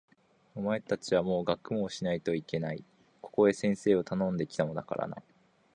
[0.55, 2.83] お前たちはもう学問をしないといけない。
[3.21, 5.17] ここへ先生をたのんで来たからな。